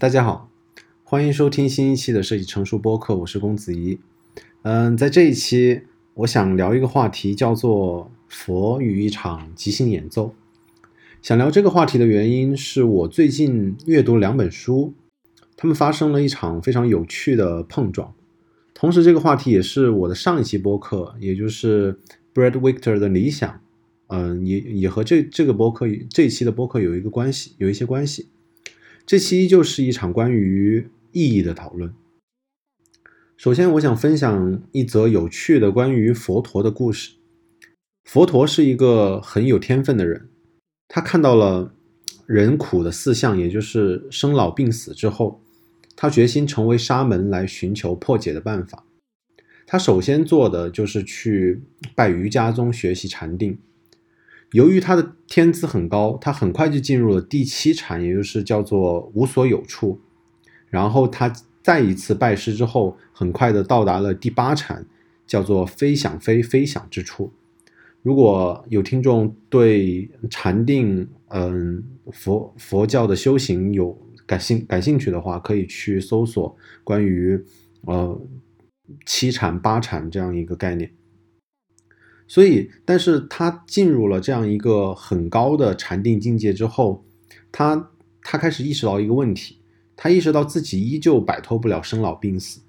[0.00, 0.48] 大家好，
[1.02, 3.98] 欢迎收听新一期的设计成熟播客，我是公子怡。
[4.62, 5.80] 嗯，在这一期，
[6.14, 10.32] 我想聊一个话题，叫做“佛与一场即兴演奏”。
[11.20, 14.94] 想聊这个话题的原因是我最近阅读两本书，
[15.56, 18.14] 他们发生了一场非常有趣的碰撞。
[18.74, 21.98] 同时，这个话题也是我的上一期播客，也就是
[22.32, 23.60] Brad Victor 的理想。
[24.06, 28.28] 嗯，也也和这这个播客这一期的播客有一个关系，有一些关系。
[29.08, 31.94] 这期依旧是一场关于意义的讨论。
[33.38, 37.12] 首先，我想分享一则有趣的关于佛陀的故事。
[38.04, 40.28] 佛陀是一个很有天分的人，
[40.88, 41.72] 他看到了
[42.26, 45.40] 人苦的四相，也就是生老病死之后，
[45.96, 48.84] 他决心成为沙门来寻求破解的办法。
[49.66, 51.62] 他首先做的就是去
[51.94, 53.58] 拜瑜伽宗学习禅定。
[54.52, 60.00] 由于他的天资很高，他很快就进入了第七禅，也就是叫做无所有处。
[60.70, 61.32] 然后他
[61.62, 64.86] 再一次拜师之后，很快的到达了第八禅，
[65.26, 67.32] 叫做非想非非想之处。
[68.02, 77.38] 如果有听众对禅定，嗯，佛佛教的修行有感兴感兴趣的话，可以去搜索关于
[77.82, 78.18] 呃
[79.04, 80.90] 七禅八禅这样一个概念。
[82.30, 87.02] 所以，但是他进入了这样一个很高的禅定境界之后，
[87.50, 87.90] 他
[88.22, 89.56] 他开始意识到一个问题，
[89.96, 92.60] 他意识到自己依旧摆脱不了生老病死，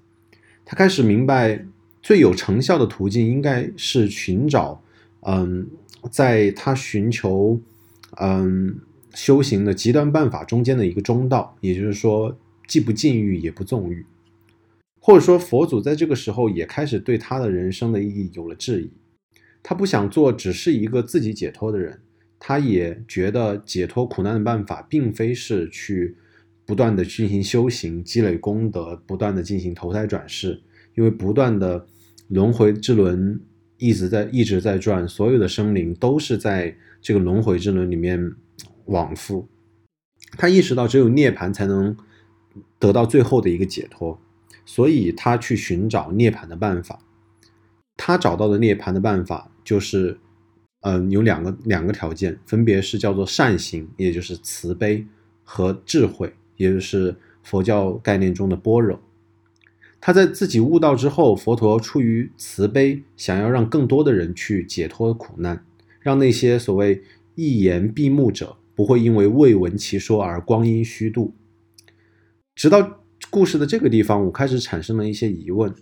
[0.64, 1.66] 他开始明白
[2.02, 4.82] 最有成效的途径应该是寻找，
[5.26, 5.68] 嗯，
[6.10, 7.60] 在他寻求，
[8.16, 8.78] 嗯，
[9.12, 12.34] 修行的极端办法中间的一个中道，也就是说，
[12.66, 14.06] 既不禁欲也不纵欲，
[14.98, 18.90] 或者说佛祖在这个时候也开始对他的人生的意义有了质疑。
[19.62, 22.00] 他不想做只是一个自己解脱的人，
[22.38, 26.16] 他也觉得解脱苦难的办法并非是去
[26.64, 30.62] 不断的进行修行、积累功德、不断的进行投胎转世，
[30.94, 31.86] 因为不断的
[32.28, 33.40] 轮回之轮
[33.76, 38.32] 一直在一直在转，所有的生灵都是在这个轮回之轮里面
[38.86, 39.48] 往复。
[40.38, 41.96] 他意识到只有涅槃才能
[42.78, 44.20] 得到最后的一个解脱，
[44.64, 47.00] 所以他去寻找涅槃的办法。
[48.02, 50.18] 他找到的涅槃的办法就是，
[50.80, 55.06] 嗯，有两个两个条件，分别是叫做善行，也就是慈悲
[55.44, 58.98] 和智慧，也就是佛教概念中的般若。
[60.00, 65.62] 他在自己悟道之后，佛陀出于慈悲，想要让更多的人去解脱苦难，
[66.00, 67.02] 让那些所谓
[67.34, 71.34] 一言闭目者不会因为未闻其说而光阴虚度。
[72.54, 75.74] 直到故事的这个地方，我开始产生了一些疑问。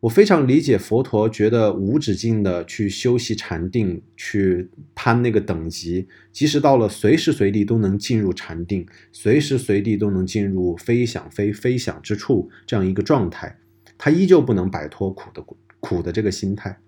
[0.00, 13.58] 我非常理解佛陀觉得无止境的去修习禅定，去攀那个等级，即使到了随时随地都能进入禅定，随时随地都能进入非想非非想之处这样一个状态，
[13.96, 15.42] 他依旧不能摆脱苦的
[15.80, 16.78] 苦的这个心态。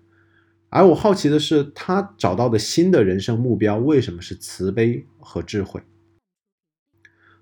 [0.69, 5.81] 而我好奇的是，他找到的新的人生目标为什么是慈悲和智慧？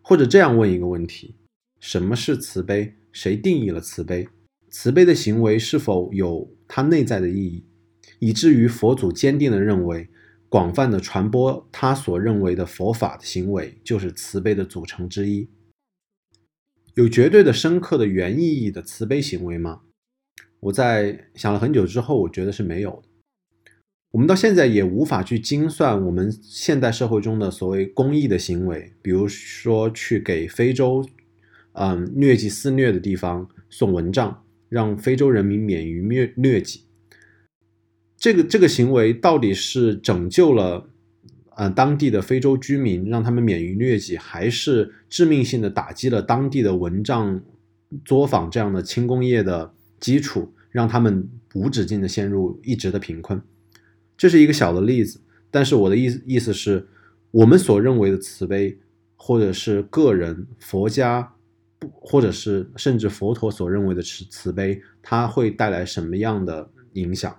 [0.02, 1.36] 或者这样问一个问题：
[1.82, 2.94] 什么是慈悲？
[3.12, 4.30] 谁定义了慈悲？
[4.78, 7.64] 慈悲的行为是否有它内在的意义，
[8.20, 10.10] 以至于佛祖坚定地认为，
[10.50, 15.48] 广泛的传播他所认为的佛法的行为就是慈悲的组成之一？
[16.96, 19.84] 有绝对的深刻的原意义的慈悲行为吗？
[20.60, 23.08] 我在想了很久之后，我觉得是没有的。
[24.12, 31.08] 我们到现在也无法去精算我们现代社会中的所谓公益的行为，比如说去给非洲，
[31.72, 34.42] 嗯，疟疾肆虐的地方送蚊帐。
[34.76, 36.82] 让非洲人民免于疟疟疾，
[38.18, 40.90] 这个这个行为到底是拯救了
[41.56, 47.42] 呃当地的非洲居民，让他们免于疟疾，还是致命性的打击了当地的蚊帐
[48.04, 53.42] 作坊这样的轻工业的基础，让他们无止境的陷入一直的贫困？
[54.18, 56.86] 这是一个小的例子，但是我的意思意思是，
[57.32, 58.78] 我们所认为的慈悲，
[59.16, 61.35] 或者是个人佛家。
[61.94, 67.36] 或者是甚至佛陀所认为的慈慈悲，它会带来什么样的影响？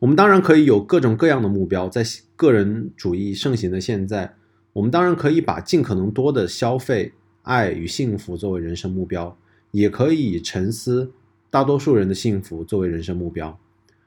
[0.00, 2.04] 我们当然可以有各种各样的目标，在
[2.36, 4.34] 个人主义盛行的现在，
[4.74, 7.12] 我们当然可以把尽可能多的消费、
[7.42, 9.38] 爱与幸福作为人生目标，
[9.70, 11.12] 也可以以沉思、
[11.48, 13.58] 大多数人的幸福作为人生目标。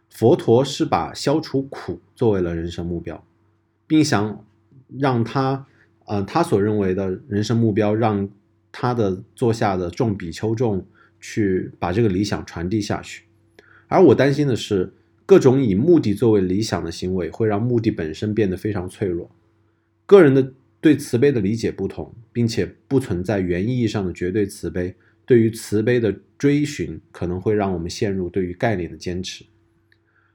[0.09, 3.25] 佛陀是把消除苦作为了人生目标，
[3.87, 4.45] 并想
[4.99, 5.65] 让他，
[6.05, 8.29] 呃，他所认为的人生目标让。
[8.79, 10.85] 他的座下的众比丘众
[11.19, 13.23] 去把这个理想传递下去，
[13.87, 14.93] 而我担心的是，
[15.25, 19.31] 各种以目的作为理想的行为会让目的本身变得非常脆弱。
[20.05, 24.93] 个人的对慈悲的理解不同，并且不存在原意义上的绝对慈悲，
[25.25, 29.43] 对于慈悲的追寻可能会让我们陷入对于概念的坚持。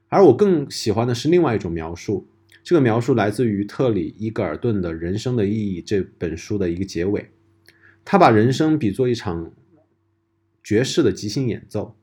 [0.08, 2.26] 而我更喜欢的是另外一种描述，
[2.64, 7.24] 这个描述来自于特里伊格尔顿的《人生的意义》这本书的一个结尾，
[8.04, 9.52] 他把人生比作一场
[10.62, 11.96] 爵士的即兴演奏。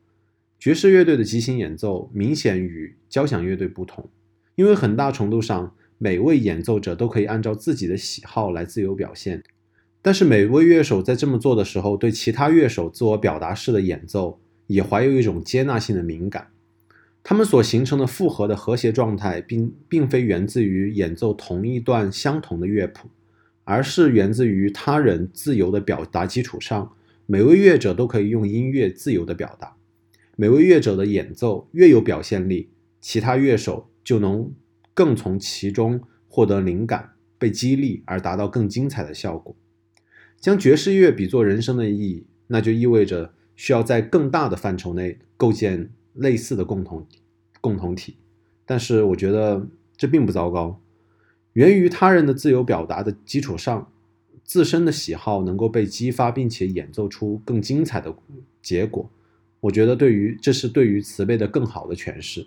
[0.58, 4.10] 爵士乐队的即兴演奏明显与交响乐队不同，
[4.56, 9.42] 因为很大程度上每位演奏者都可以按照自己的喜好来自由表现。
[10.02, 16.48] 但是每位乐手在这么做的时候，对其他乐手自我表达式的演奏也怀有一种接纳性的敏感。
[17.22, 23.08] 他们所形成的复合的和谐状态，并并非源自于演奏同一段相同的乐谱，
[23.70, 26.92] 而是源自于他人自由的表达基础上，
[27.26, 29.76] 每位乐者都可以用音乐自由的表达。
[30.34, 32.70] 每位乐者的演奏越有表现力，
[33.00, 34.52] 其他乐手就能
[34.92, 39.54] 更从其中获得灵感，被激励而达到更精彩的效果。
[40.40, 47.06] 将爵士乐比作人生的意义，那就意味着需要在更大的范畴内构建类似的共同
[47.60, 48.16] 共同体。
[48.66, 50.82] 但是我觉得这并不糟糕，
[51.54, 53.90] 源于他人的自由表达的基础上，
[54.44, 58.14] 自身的喜好能够被激发，并且演奏出更精彩的
[58.62, 59.10] 结果。
[59.60, 62.46] 我觉得，对于这是对于慈悲的更好的诠释，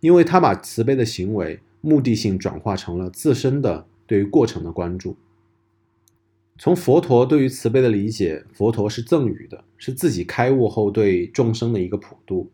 [0.00, 5.16] 因为他把慈悲的行为目的性转化成了自身的对于过程的关注。
[6.56, 12.48] 从佛陀对于慈悲的理解，佛陀是赠予的，是自己开悟后对众生的一个普度；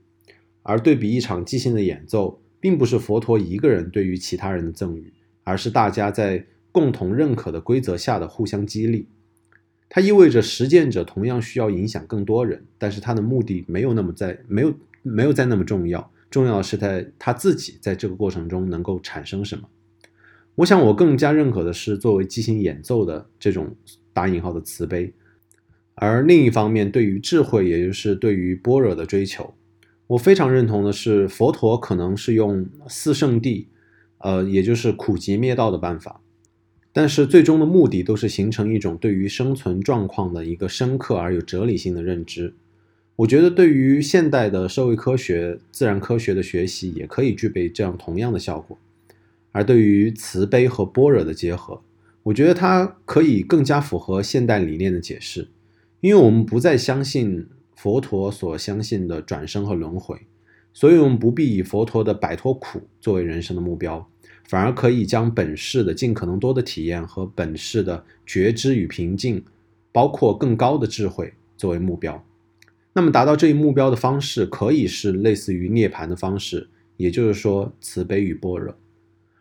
[0.62, 5.12] 而对比一场即兴的演奏，并不是佛陀一个人对于其他人的赠予，
[5.44, 9.06] 而是大家在共同认可的规则下的互相激励。
[9.88, 19.68] 它意味着实践者同样需要影响更多人，但是他的目的没有那么在没有没有在那么重要，重要的是在他自己在这个过程中能够产生什么。
[20.56, 23.76] 我想我更加认可的是作为即兴演奏的这种
[24.12, 25.12] 打引号的慈悲，
[25.94, 29.54] 而另一方面对于智慧，也就是对于般若的追求，
[30.08, 33.66] 我非常认同的是佛陀可能是用四圣谛，
[34.24, 36.22] 呃，也就是苦集灭道的办法。
[36.94, 42.54] 但是最终的目的都是形成一种对于生存状况的一个深刻而有哲理性的认知。
[43.16, 48.78] 我觉得对于现代的社会科学、自然科学的学习也可以具备这样同样的效果。
[49.52, 51.82] 而对于慈悲和般若的结合，
[52.22, 55.48] 我觉得它可以更加符合现代理念的解释，
[56.00, 60.16] 因为我们不再相信佛陀所相信的转生和轮回，
[60.72, 64.08] 所以我们不必以佛陀的摆脱苦作为人生的目标。
[64.44, 69.42] 反而可以将本世的尽可能多的体验和本世的觉知与平静，
[69.90, 72.24] 包括更高的智慧作为目标。
[72.92, 78.76] 那么达到这一目标的方式，可以是类似于涅槃的方式，也就是说慈悲与般若。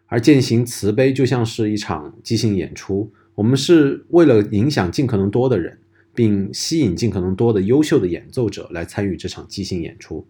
[0.07, 5.77] 而践行慈悲就像是一场即兴演出，我们是为了影响尽可能多的人，
[6.15, 10.25] 并吸引尽可能多的优秀的演奏者来参与这场即兴演出。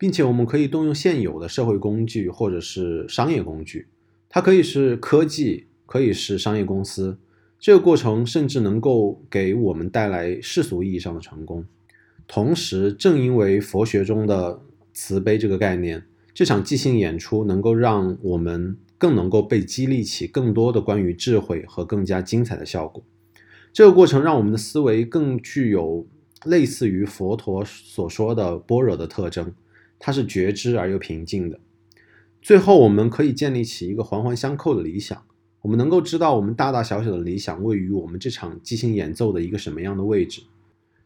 [0.00, 3.86] 并且我们可以动用现有的社会工具或者是商业工具，
[4.30, 7.18] 它可以是科技，可以是商业公司。
[7.58, 11.66] 这个过程甚至能够给我们带来世俗意义上的成功。
[12.26, 14.62] 同时，正因为佛学中的
[14.94, 23.04] 慈悲这个概念，这场即兴演出能够让我们更能够被激励起更多的关于智慧和更加精彩的效果。
[23.70, 26.06] 这个过程让我们的思维更具有
[26.46, 29.52] 类似于佛陀所说的般若的特征。
[30.00, 31.60] 它是觉知而又平静的。
[32.42, 35.22] 最后，我们可以建立起一个环环相扣的理想。
[35.62, 40.42] 我们能够知道，我们大大小小的理想位于我们这场即兴演奏的一个什么样的位置。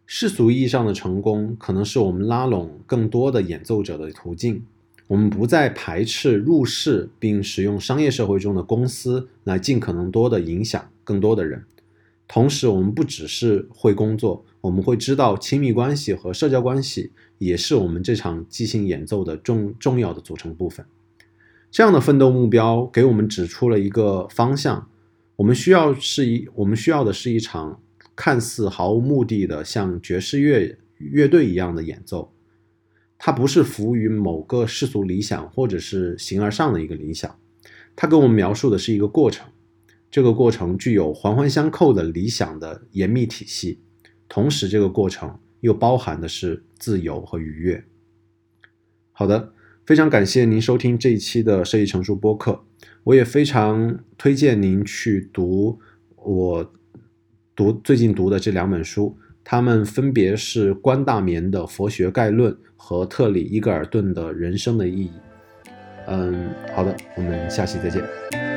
[0.07, 4.65] 世俗意义上的成功，可能是我们拉拢更多的演奏者的途径。
[5.09, 11.65] 我们不再排斥入世，并使用商业社会中的公司来尽可能多的影响更多的人。
[12.27, 17.13] 同时，我们不只是会工作，我们会知道亲密关系和社交关系。
[17.39, 20.87] 也是我们这场即兴演奏的重重要的组成部分。
[21.71, 24.89] 这样的奋斗目标给我们指出了一个方向：
[25.37, 27.83] 我们需要是一我们需要的是一场
[28.15, 32.33] 看似毫无目的的像爵士乐乐队一样的演奏。
[33.19, 37.37] 它不是服务于某个世俗理想或者是形而上的一个理想，
[37.97, 39.47] 它给我们描述的是一个过程。
[40.15, 43.81] 这个过程具有环环相扣的理想的严密体系，
[44.29, 45.41] 同时这个过程。
[45.59, 47.83] 又包含的是自由和愉悦。
[49.11, 49.53] 好的，
[49.85, 52.65] 非常感谢您收听这一期的设计成熟播客。
[53.03, 55.81] 我也非常推荐您去读
[56.17, 56.73] 我
[57.57, 65.11] 读最近读的这两本书，它们分别是关大眠的《佛学概论》和特里伊格尔顿的《人生的意义》。
[66.07, 68.54] 嗯，好的，我们下期再见。